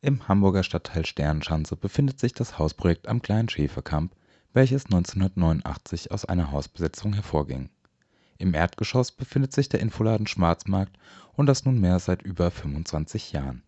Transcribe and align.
Im 0.00 0.28
Hamburger 0.28 0.62
Stadtteil 0.62 1.04
Sternschanze 1.04 1.74
befindet 1.74 2.20
sich 2.20 2.32
das 2.32 2.56
Hausprojekt 2.56 3.08
am 3.08 3.20
Kleinen 3.20 3.48
Schäferkamp, 3.48 4.14
welches 4.52 4.84
1989 4.84 6.12
aus 6.12 6.24
einer 6.24 6.52
Hausbesetzung 6.52 7.14
hervorging. 7.14 7.68
Im 8.36 8.54
Erdgeschoss 8.54 9.10
befindet 9.10 9.52
sich 9.52 9.68
der 9.68 9.80
Infoladen 9.80 10.28
Schwarzmarkt 10.28 10.96
und 11.32 11.46
das 11.46 11.64
nunmehr 11.64 11.98
seit 11.98 12.22
über 12.22 12.52
25 12.52 13.32
Jahren. 13.32 13.64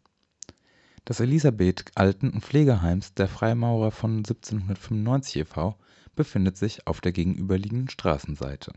Das 1.04 1.18
Elisabeth 1.18 1.86
Alten- 1.96 2.30
und 2.30 2.44
Pflegeheims 2.44 3.14
der 3.14 3.26
Freimaurer 3.26 3.90
von 3.90 4.18
1795 4.18 5.34
e.V. 5.34 5.76
befindet 6.14 6.56
sich 6.56 6.86
auf 6.86 7.00
der 7.00 7.10
gegenüberliegenden 7.10 7.88
Straßenseite. 7.88 8.72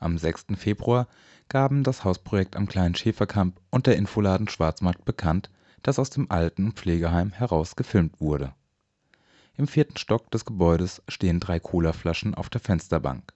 Am 0.00 0.18
6. 0.18 0.46
Februar 0.56 1.06
gaben 1.48 1.84
das 1.84 2.02
Hausprojekt 2.02 2.56
am 2.56 2.66
Kleinen 2.66 2.96
Schäferkamp 2.96 3.60
und 3.70 3.86
der 3.86 3.96
Infoladen 3.96 4.48
Schwarzmarkt 4.48 5.04
bekannt 5.04 5.50
das 5.86 6.00
aus 6.00 6.10
dem 6.10 6.30
alten 6.30 6.72
Pflegeheim 6.72 7.30
heraus 7.32 7.76
gefilmt 7.76 8.20
wurde. 8.20 8.52
Im 9.56 9.68
vierten 9.68 9.96
Stock 9.96 10.30
des 10.32 10.44
Gebäudes 10.44 11.00
stehen 11.08 11.38
drei 11.38 11.60
Colaflaschen 11.60 12.34
auf 12.34 12.50
der 12.50 12.60
Fensterbank. 12.60 13.32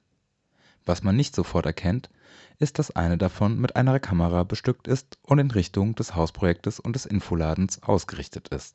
Was 0.85 1.05
man 1.05 1.15
nicht 1.15 1.35
sofort 1.35 1.67
erkennt, 1.67 2.11
ist, 2.59 2.79
dass 2.79 2.91
eine 2.91 3.17
davon 3.17 3.59
mit 3.61 3.77
einer 3.77 4.01
Kamera 4.01 4.43
bestückt 4.43 4.89
ist 4.89 5.19
und 5.23 5.39
in 5.39 5.51
Richtung 5.53 5.95
des 5.95 6.17
Hausprojektes 6.17 6.81
und 6.81 6.95
des 6.95 7.07
Infoladens 7.07 7.83
ausgerichtet 7.85 8.49
ist. 8.49 8.75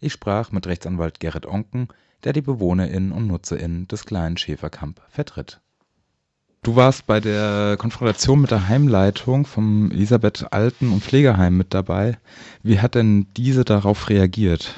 Ich 0.00 0.12
sprach 0.12 0.50
mit 0.50 0.66
Rechtsanwalt 0.66 1.20
Gerrit 1.20 1.46
Onken, 1.46 1.88
der 2.24 2.32
die 2.32 2.42
BewohnerInnen 2.42 3.12
und 3.12 3.26
NutzerInnen 3.26 3.88
des 3.88 4.06
kleinen 4.06 4.38
Schäferkamp 4.38 5.02
vertritt 5.08 5.60
Du 6.62 6.74
warst 6.74 7.06
bei 7.06 7.20
der 7.20 7.76
Konfrontation 7.78 8.40
mit 8.40 8.50
der 8.50 8.68
Heimleitung 8.68 9.46
vom 9.46 9.90
Elisabeth 9.92 10.46
Alten- 10.50 10.92
und 10.92 11.02
Pflegeheim 11.02 11.56
mit 11.56 11.72
dabei. 11.72 12.18
Wie 12.62 12.80
hat 12.80 12.96
denn 12.96 13.26
diese 13.36 13.64
darauf 13.64 14.10
reagiert? 14.10 14.74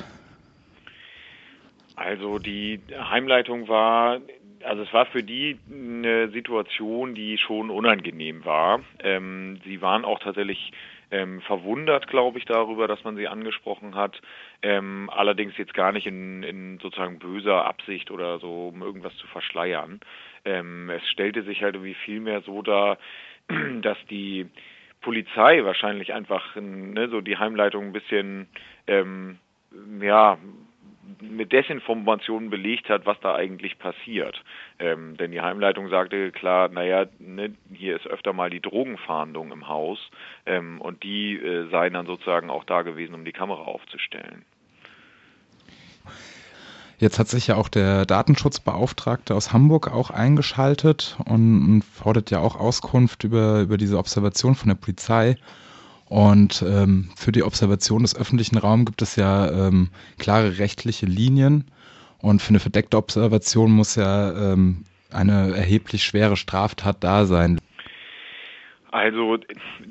Also 1.97 2.39
die 2.39 2.81
Heimleitung 2.97 3.69
war, 3.69 4.21
also 4.63 4.83
es 4.83 4.93
war 4.93 5.07
für 5.07 5.23
die 5.23 5.59
eine 5.71 6.31
Situation, 6.31 7.15
die 7.15 7.39
schon 7.39 7.71
unangenehm 7.71 8.45
war. 8.45 8.81
Ähm, 9.03 9.59
sie 9.65 9.81
waren 9.81 10.05
auch 10.05 10.21
tatsächlich 10.21 10.73
ähm, 11.11 11.41
verwundert, 11.43 12.07
glaube 12.09 12.39
ich, 12.39 12.45
darüber, 12.45 12.87
dass 12.89 13.05
man 13.05 13.17
sie 13.17 13.29
angesprochen 13.29 13.95
hat. 13.95 14.21
Ähm, 14.63 15.11
allerdings 15.13 15.57
jetzt 15.57 15.75
gar 15.75 15.93
nicht 15.93 16.07
in, 16.07 16.43
in 16.43 16.79
sozusagen 16.79 17.19
böser 17.19 17.65
Absicht 17.65 18.11
oder 18.11 18.39
so, 18.39 18.69
um 18.69 18.83
irgendwas 18.83 19.17
zu 19.17 19.27
verschleiern. 19.29 20.01
Ähm, 20.45 20.91
es 20.91 21.07
stellte 21.09 21.43
sich 21.43 21.63
halt 21.63 21.75
irgendwie 21.75 21.95
viel 21.95 22.21
mehr 22.21 22.43
so 22.43 22.63
dar, 22.63 22.99
dass 23.83 23.99
die 24.11 24.47
Polizei 25.01 25.65
wahrscheinlich 25.65 26.13
einfach 26.13 26.57
ne, 26.57 27.09
so 27.09 27.21
die 27.21 27.37
Heimleitung 27.37 27.87
ein 27.87 27.93
bisschen 27.93 28.49
ähm, 28.87 29.39
ja 30.01 30.39
mit 31.21 31.53
Desinformationen 31.53 32.51
belegt 32.51 32.89
hat, 32.89 33.07
was 33.07 33.19
da 33.21 33.35
eigentlich 33.35 33.79
passiert. 33.79 34.43
Ähm, 34.79 35.17
denn 35.17 35.31
die 35.31 35.41
Heimleitung 35.41 35.89
sagte 35.89 36.31
klar, 36.33 36.69
naja, 36.69 37.07
ne, 37.19 37.55
hier 37.73 37.97
ist 37.97 38.07
öfter 38.07 38.33
mal 38.33 38.51
die 38.51 38.61
Drogenfahndung 38.61 39.53
im 39.53 39.69
Haus 39.69 39.99
ähm, 40.47 40.81
und 40.81 41.03
die 41.03 41.37
äh, 41.37 41.69
seien 41.71 41.95
dann 41.95 42.07
sozusagen 42.07 42.51
auch 42.51 42.65
da 42.65 42.83
gewesen, 42.83 43.15
um 43.15 43.25
die 43.25 43.33
Kamera 43.33 43.63
aufzustellen. 43.63 44.45
Jetzt 46.99 47.21
hat 47.21 47.29
sich 47.29 47.47
ja 47.47 47.55
auch 47.55 47.69
der 47.69 48.07
Datenschutzbeauftragte 48.07 49.33
aus 49.33 49.53
Hamburg 49.53 49.93
auch 49.93 50.11
eingeschaltet 50.11 51.17
und, 51.27 51.83
fordert 51.83 52.33
ja 52.33 52.41
auch 52.41 52.57
Auskunft 52.57 53.23
über, 53.23 53.61
über 53.61 53.77
diese 53.77 53.99
Observation 53.99 54.57
von 54.57 54.69
der 54.69 54.75
Polizei. 54.75 55.37
Und 56.09 56.65
ähm, 56.67 57.11
für 57.17 57.33
die 57.33 57.43
Observation 57.43 58.03
des 58.03 58.17
öffentlichen 58.17 58.57
Raums 58.57 58.87
gibt 58.87 59.03
es 59.03 59.17
ja 59.17 59.51
ähm, 59.51 59.91
klare 60.19 60.59
rechtliche 60.59 61.07
Linien. 61.07 61.65
Und 62.21 62.43
für 62.43 62.51
eine 62.51 62.61
verdeckte 62.61 62.97
Observation 62.97 63.71
muss 63.71 63.95
ja 63.97 64.53
ähm, 64.53 64.85
eine 65.13 65.55
erheblich 65.55 66.05
schwere 66.05 66.37
Straftat 66.37 66.97
da 67.01 67.25
sein. 67.27 67.59
Also 68.91 69.37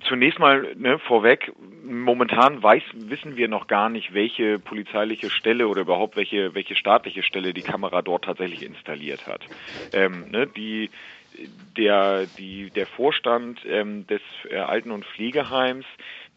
zunächst 0.07 0.39
mal 0.39 0.75
ne, 0.75 0.97
vorweg, 0.97 1.53
momentan 1.83 2.63
weiß, 2.63 2.81
wissen 2.95 3.37
wir 3.37 3.47
noch 3.47 3.67
gar 3.67 3.89
nicht, 3.89 4.13
welche 4.13 4.57
polizeiliche 4.57 5.29
Stelle 5.29 5.67
oder 5.67 5.81
überhaupt 5.81 6.15
welche, 6.15 6.55
welche 6.55 6.75
staatliche 6.75 7.21
Stelle 7.21 7.53
die 7.53 7.61
Kamera 7.61 8.01
dort 8.01 8.25
tatsächlich 8.25 8.63
installiert 8.63 9.27
hat. 9.27 9.41
Ähm, 9.93 10.31
ne, 10.31 10.47
die, 10.47 10.89
der, 11.77 12.25
die, 12.37 12.69
der 12.71 12.87
Vorstand 12.87 13.59
ähm, 13.65 14.07
des 14.07 14.21
äh, 14.49 14.57
Alten- 14.57 14.91
und 14.91 15.05
Pflegeheims 15.05 15.85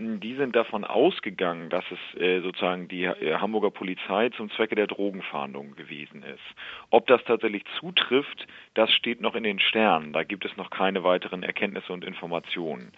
die 0.01 0.35
sind 0.35 0.57
davon 0.57 0.85
ausgegangen, 0.85 1.69
dass 1.69 1.85
es 1.91 2.21
äh, 2.21 2.41
sozusagen 2.41 2.89
die 2.89 3.05
äh, 3.05 3.35
Hamburger 3.35 3.71
Polizei 3.71 4.31
zum 4.31 4.51
Zwecke 4.53 4.75
der 4.75 4.87
Drogenfahndung 4.87 5.77
gewesen 5.77 6.23
ist. 6.23 6.41
Ob 6.89 7.07
das 7.07 7.23
tatsächlich 7.25 7.65
zutrifft, 7.79 8.47
das 8.75 8.91
steht 8.93 9.21
noch 9.21 9.35
in 9.35 9.43
den 9.43 9.61
Sternen. 9.61 10.15
Da 10.15 10.25
gibt 10.25 10.47
es 10.47 10.57
noch 10.57 10.71
keine 10.71 11.05
weiteren 11.05 11.43
Erkenntnisse 11.43 11.93
und 11.93 12.05
Informationen. 12.05 12.93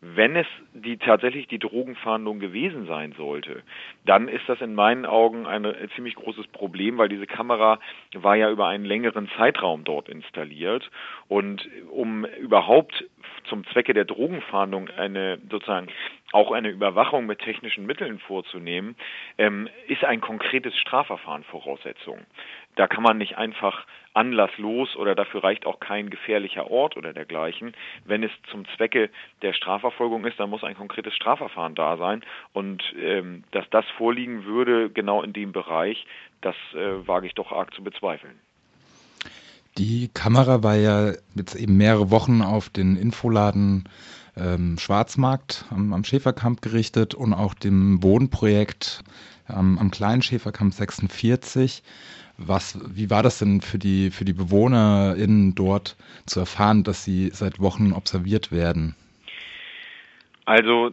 Wenn 0.00 0.36
es 0.36 0.46
die 0.74 0.96
tatsächlich 0.96 1.48
die 1.48 1.58
Drogenfahndung 1.58 2.38
gewesen 2.38 2.86
sein 2.86 3.14
sollte, 3.16 3.62
dann 4.06 4.28
ist 4.28 4.48
das 4.48 4.60
in 4.60 4.74
meinen 4.74 5.04
Augen 5.04 5.46
ein 5.46 5.66
ziemlich 5.96 6.14
großes 6.14 6.46
Problem, 6.48 6.98
weil 6.98 7.08
diese 7.08 7.26
Kamera 7.26 7.80
war 8.14 8.36
ja 8.36 8.48
über 8.48 8.68
einen 8.68 8.84
längeren 8.84 9.28
Zeitraum 9.36 9.82
dort 9.82 10.08
installiert. 10.08 10.88
Und 11.26 11.68
um 11.90 12.24
überhaupt 12.24 13.04
zum 13.48 13.66
Zwecke 13.72 13.92
der 13.92 14.04
Drogenfahndung 14.04 14.88
eine 14.88 15.38
sozusagen 15.50 15.88
auch 16.32 16.52
eine 16.52 16.68
Überwachung 16.68 17.26
mit 17.26 17.38
technischen 17.40 17.86
Mitteln 17.86 18.18
vorzunehmen, 18.18 18.96
ähm, 19.38 19.68
ist 19.86 20.04
ein 20.04 20.20
konkretes 20.20 20.76
Strafverfahren 20.76 21.44
Voraussetzung. 21.44 22.18
Da 22.76 22.86
kann 22.86 23.02
man 23.02 23.18
nicht 23.18 23.38
einfach 23.38 23.86
anlasslos 24.14 24.94
oder 24.96 25.14
dafür 25.14 25.44
reicht 25.44 25.66
auch 25.66 25.80
kein 25.80 26.10
gefährlicher 26.10 26.70
Ort 26.70 26.96
oder 26.96 27.12
dergleichen. 27.12 27.72
Wenn 28.04 28.22
es 28.22 28.30
zum 28.50 28.66
Zwecke 28.76 29.10
der 29.42 29.52
Strafverfolgung 29.52 30.24
ist, 30.26 30.38
dann 30.38 30.50
muss 30.50 30.64
ein 30.64 30.76
konkretes 30.76 31.14
Strafverfahren 31.14 31.74
da 31.74 31.96
sein. 31.96 32.22
Und 32.52 32.82
ähm, 33.00 33.44
dass 33.52 33.68
das 33.70 33.84
vorliegen 33.96 34.44
würde, 34.44 34.90
genau 34.90 35.22
in 35.22 35.32
dem 35.32 35.52
Bereich, 35.52 36.04
das 36.40 36.56
äh, 36.74 37.06
wage 37.06 37.26
ich 37.26 37.34
doch 37.34 37.52
arg 37.52 37.72
zu 37.74 37.82
bezweifeln. 37.82 38.38
Die 39.78 40.10
Kamera 40.12 40.62
war 40.64 40.74
ja 40.74 41.12
jetzt 41.36 41.54
eben 41.54 41.76
mehrere 41.76 42.10
Wochen 42.10 42.42
auf 42.42 42.68
den 42.68 42.96
Infoladen 42.96 43.88
ähm, 44.40 44.78
Schwarzmarkt 44.78 45.64
am, 45.70 45.92
am, 45.92 46.04
Schäferkamp 46.04 46.62
gerichtet 46.62 47.14
und 47.14 47.32
auch 47.32 47.54
dem 47.54 48.00
Bodenprojekt 48.00 49.02
ähm, 49.48 49.78
am 49.78 49.90
kleinen 49.90 50.22
Schäferkamp 50.22 50.72
46. 50.72 51.82
Was, 52.38 52.78
wie 52.94 53.10
war 53.10 53.22
das 53.22 53.40
denn 53.40 53.60
für 53.60 53.78
die, 53.78 54.10
für 54.10 54.24
die 54.24 54.32
BewohnerInnen 54.32 55.54
dort 55.54 55.96
zu 56.26 56.40
erfahren, 56.40 56.84
dass 56.84 57.04
sie 57.04 57.30
seit 57.32 57.58
Wochen 57.58 57.92
observiert 57.92 58.52
werden? 58.52 58.94
Also 60.44 60.92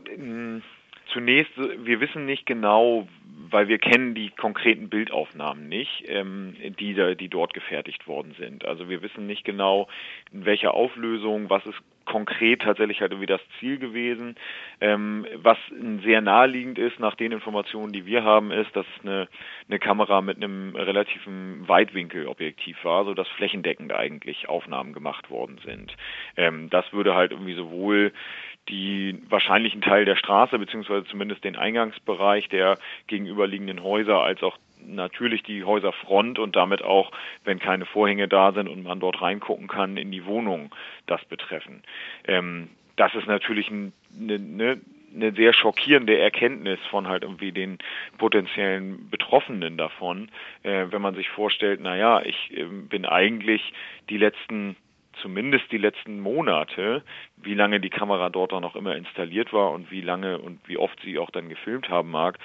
zunächst, 1.13 1.53
wir 1.57 2.01
wissen 2.01 2.25
nicht 2.25 2.45
genau, 2.45 3.07
weil 3.49 3.67
wir 3.67 3.77
kennen 3.77 4.15
die 4.15 4.31
konkreten 4.31 4.89
Bildaufnahmen 4.89 5.69
nicht, 5.69 6.03
ähm, 6.07 6.55
die, 6.79 7.15
die 7.15 7.29
dort 7.29 7.53
gefertigt 7.53 8.07
worden 8.07 8.35
sind. 8.37 8.65
Also 8.65 8.89
wir 8.89 9.01
wissen 9.01 9.27
nicht 9.27 9.45
genau, 9.45 9.87
in 10.33 10.45
welcher 10.45 10.73
Auflösung, 10.73 11.49
was 11.49 11.65
ist 11.65 11.79
konkret 12.05 12.61
tatsächlich 12.61 13.01
halt 13.01 13.11
irgendwie 13.11 13.25
das 13.25 13.41
Ziel 13.59 13.77
gewesen. 13.77 14.35
Ähm, 14.79 15.25
was 15.35 15.57
sehr 16.03 16.21
naheliegend 16.21 16.77
ist, 16.77 16.99
nach 16.99 17.15
den 17.15 17.31
Informationen, 17.31 17.93
die 17.93 18.05
wir 18.05 18.23
haben, 18.23 18.51
ist, 18.51 18.75
dass 18.75 18.85
es 18.95 19.05
eine, 19.05 19.27
eine 19.67 19.79
Kamera 19.79 20.21
mit 20.21 20.37
einem 20.37 20.75
relativen 20.75 21.67
Weitwinkelobjektiv 21.67 22.83
war, 22.83 23.05
so 23.05 23.13
dass 23.13 23.27
flächendeckend 23.29 23.91
eigentlich 23.91 24.47
Aufnahmen 24.47 24.93
gemacht 24.93 25.29
worden 25.29 25.59
sind. 25.65 25.95
Ähm, 26.37 26.69
das 26.69 26.91
würde 26.93 27.15
halt 27.15 27.31
irgendwie 27.31 27.55
sowohl 27.55 28.13
die 28.69 29.21
wahrscheinlichen 29.29 29.81
Teil 29.81 30.05
der 30.05 30.15
Straße 30.15 30.57
beziehungsweise 30.57 31.05
zumindest 31.05 31.43
den 31.43 31.55
Eingangsbereich 31.55 32.49
der 32.49 32.77
gegenüberliegenden 33.07 33.83
Häuser 33.83 34.21
als 34.21 34.41
auch 34.41 34.57
natürlich 34.87 35.43
die 35.43 35.63
Häuserfront 35.63 36.39
und 36.39 36.55
damit 36.55 36.83
auch, 36.83 37.11
wenn 37.43 37.59
keine 37.59 37.85
Vorhänge 37.85 38.27
da 38.27 38.51
sind 38.51 38.67
und 38.67 38.83
man 38.83 38.99
dort 38.99 39.21
reingucken 39.21 39.67
kann, 39.67 39.97
in 39.97 40.11
die 40.11 40.25
Wohnung 40.25 40.73
das 41.07 41.23
betreffen. 41.25 41.83
Ähm, 42.27 42.69
das 42.95 43.13
ist 43.15 43.27
natürlich 43.27 43.69
eine, 43.69 43.91
eine, 44.19 44.81
eine 45.13 45.31
sehr 45.33 45.53
schockierende 45.53 46.17
Erkenntnis 46.17 46.79
von 46.89 47.07
halt 47.07 47.23
irgendwie 47.23 47.51
den 47.51 47.77
potenziellen 48.17 49.09
Betroffenen 49.09 49.77
davon, 49.77 50.29
äh, 50.63 50.85
wenn 50.89 51.01
man 51.01 51.15
sich 51.15 51.29
vorstellt, 51.29 51.79
na 51.81 51.95
ja, 51.95 52.21
ich 52.21 52.51
äh, 52.55 52.65
bin 52.65 53.05
eigentlich 53.05 53.73
die 54.09 54.17
letzten 54.17 54.75
zumindest 55.21 55.71
die 55.71 55.77
letzten 55.77 56.19
Monate, 56.19 57.01
wie 57.37 57.53
lange 57.53 57.79
die 57.79 57.89
Kamera 57.89 58.29
dort 58.29 58.53
auch 58.53 58.59
noch 58.59 58.75
immer 58.75 58.95
installiert 58.95 59.53
war 59.53 59.71
und 59.71 59.89
wie 59.89 60.01
lange 60.01 60.39
und 60.39 60.59
wie 60.67 60.77
oft 60.77 60.99
sie 61.03 61.17
auch 61.19 61.29
dann 61.29 61.47
gefilmt 61.47 61.89
haben 61.89 62.11
mag, 62.11 62.37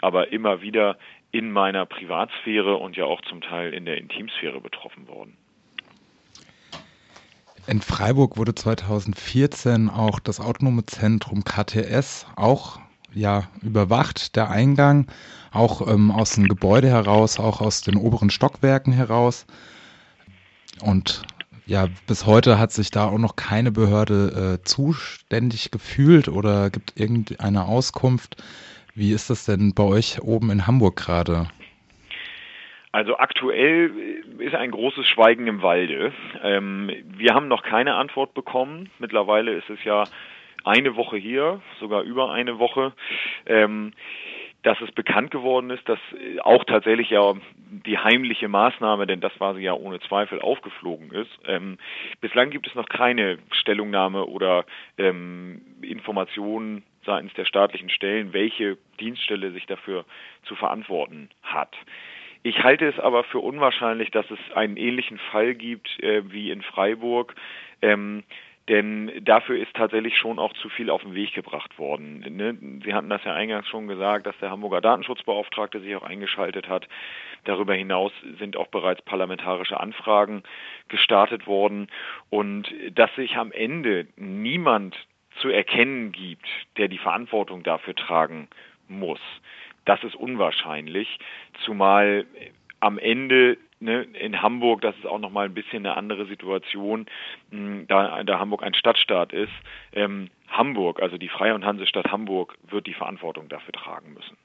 aber 0.00 0.32
immer 0.32 0.62
wieder 0.62 0.98
in 1.32 1.50
meiner 1.50 1.86
Privatsphäre 1.86 2.76
und 2.76 2.96
ja 2.96 3.04
auch 3.04 3.20
zum 3.22 3.40
Teil 3.40 3.72
in 3.72 3.86
der 3.86 3.98
Intimsphäre 3.98 4.60
betroffen 4.60 5.08
worden. 5.08 5.36
In 7.66 7.80
Freiburg 7.80 8.36
wurde 8.36 8.54
2014 8.54 9.88
auch 9.88 10.18
das 10.20 10.40
autonome 10.40 10.84
Zentrum 10.84 11.44
KTS 11.44 12.26
auch 12.36 12.80
ja 13.14 13.44
überwacht, 13.62 14.36
der 14.36 14.50
Eingang, 14.50 15.06
auch 15.52 15.86
ähm, 15.86 16.10
aus 16.10 16.32
dem 16.32 16.48
Gebäude 16.48 16.88
heraus, 16.88 17.38
auch 17.38 17.60
aus 17.60 17.82
den 17.82 17.96
oberen 17.96 18.30
Stockwerken 18.30 18.92
heraus. 18.92 19.46
Und 20.80 21.22
ja, 21.66 21.86
bis 22.06 22.26
heute 22.26 22.58
hat 22.58 22.72
sich 22.72 22.90
da 22.90 23.06
auch 23.06 23.18
noch 23.18 23.36
keine 23.36 23.70
Behörde 23.70 24.58
äh, 24.60 24.64
zuständig 24.64 25.70
gefühlt 25.70 26.28
oder 26.28 26.70
gibt 26.70 26.98
irgendeine 26.98 27.66
Auskunft. 27.66 28.42
Wie 28.94 29.12
ist 29.12 29.30
das 29.30 29.46
denn 29.46 29.72
bei 29.74 29.84
euch 29.84 30.20
oben 30.20 30.50
in 30.50 30.66
Hamburg 30.66 30.96
gerade? 30.96 31.48
Also 32.92 33.16
aktuell 33.16 33.90
ist 34.38 34.54
ein 34.54 34.70
großes 34.70 35.06
Schweigen 35.06 35.46
im 35.46 35.62
Walde. 35.62 36.12
Ähm, 36.42 36.90
wir 37.16 37.34
haben 37.34 37.48
noch 37.48 37.62
keine 37.62 37.94
Antwort 37.94 38.34
bekommen. 38.34 38.90
Mittlerweile 38.98 39.54
ist 39.54 39.70
es 39.70 39.82
ja 39.84 40.04
eine 40.64 40.94
Woche 40.94 41.16
hier, 41.16 41.62
sogar 41.80 42.02
über 42.02 42.32
eine 42.32 42.58
Woche. 42.58 42.92
Ähm, 43.46 43.92
dass 44.62 44.80
es 44.80 44.92
bekannt 44.92 45.30
geworden 45.30 45.70
ist, 45.70 45.88
dass 45.88 45.98
auch 46.42 46.64
tatsächlich 46.64 47.10
ja 47.10 47.34
die 47.86 47.98
heimliche 47.98 48.48
Maßnahme, 48.48 49.06
denn 49.06 49.20
das 49.20 49.38
war 49.40 49.54
sie 49.54 49.62
ja 49.62 49.74
ohne 49.74 49.98
Zweifel, 50.00 50.40
aufgeflogen 50.40 51.10
ist. 51.10 51.30
Ähm, 51.46 51.78
bislang 52.20 52.50
gibt 52.50 52.66
es 52.66 52.74
noch 52.74 52.88
keine 52.88 53.38
Stellungnahme 53.50 54.26
oder 54.26 54.64
ähm, 54.98 55.62
Informationen 55.82 56.84
seitens 57.04 57.32
der 57.34 57.44
staatlichen 57.44 57.90
Stellen, 57.90 58.32
welche 58.32 58.78
Dienststelle 59.00 59.50
sich 59.50 59.66
dafür 59.66 60.04
zu 60.44 60.54
verantworten 60.54 61.28
hat. 61.42 61.74
Ich 62.44 62.62
halte 62.62 62.86
es 62.86 62.98
aber 62.98 63.24
für 63.24 63.38
unwahrscheinlich, 63.38 64.10
dass 64.10 64.26
es 64.30 64.38
einen 64.54 64.76
ähnlichen 64.76 65.18
Fall 65.30 65.54
gibt 65.54 65.88
äh, 66.02 66.22
wie 66.30 66.50
in 66.50 66.62
Freiburg. 66.62 67.34
Ähm, 67.80 68.24
denn 68.72 69.12
dafür 69.22 69.58
ist 69.58 69.74
tatsächlich 69.74 70.16
schon 70.16 70.38
auch 70.38 70.54
zu 70.54 70.70
viel 70.70 70.88
auf 70.88 71.02
den 71.02 71.14
Weg 71.14 71.34
gebracht 71.34 71.78
worden. 71.78 72.20
Ne? 72.20 72.56
Sie 72.82 72.94
hatten 72.94 73.10
das 73.10 73.22
ja 73.22 73.34
eingangs 73.34 73.68
schon 73.68 73.86
gesagt, 73.86 74.26
dass 74.26 74.38
der 74.38 74.50
Hamburger 74.50 74.80
Datenschutzbeauftragte 74.80 75.80
sich 75.80 75.94
auch 75.94 76.02
eingeschaltet 76.02 76.70
hat. 76.70 76.88
Darüber 77.44 77.74
hinaus 77.74 78.12
sind 78.38 78.56
auch 78.56 78.68
bereits 78.68 79.02
parlamentarische 79.02 79.78
Anfragen 79.78 80.42
gestartet 80.88 81.46
worden 81.46 81.88
und 82.30 82.72
dass 82.94 83.14
sich 83.14 83.36
am 83.36 83.52
Ende 83.52 84.06
niemand 84.16 84.96
zu 85.40 85.50
erkennen 85.50 86.10
gibt, 86.10 86.46
der 86.78 86.88
die 86.88 86.98
Verantwortung 86.98 87.62
dafür 87.62 87.94
tragen 87.94 88.48
muss. 88.88 89.20
Das 89.84 90.02
ist 90.02 90.14
unwahrscheinlich, 90.14 91.18
zumal 91.62 92.24
am 92.80 92.96
Ende 92.96 93.58
ne, 93.82 94.02
in 94.02 94.40
Hamburg, 94.40 94.80
das 94.80 94.96
ist 94.96 95.06
auch 95.06 95.18
nochmal 95.18 95.46
ein 95.46 95.54
bisschen 95.54 95.84
eine 95.84 95.96
andere 95.96 96.26
Situation, 96.26 97.06
hm, 97.50 97.86
da, 97.88 98.22
da 98.24 98.38
Hamburg 98.38 98.62
ein 98.62 98.74
Stadtstaat 98.74 99.32
ist. 99.32 99.52
Ähm, 99.92 100.30
Hamburg, 100.48 101.00
also 101.02 101.18
die 101.18 101.28
Freie 101.28 101.54
und 101.54 101.64
Hansestadt 101.64 102.10
Hamburg, 102.10 102.56
wird 102.68 102.86
die 102.86 102.94
Verantwortung 102.94 103.48
dafür 103.48 103.72
tragen 103.72 104.14
müssen. 104.14 104.36